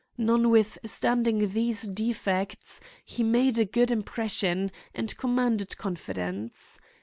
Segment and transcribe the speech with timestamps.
[0.17, 6.79] Notwithstanding these defects he made a good impression, and commanded confidence.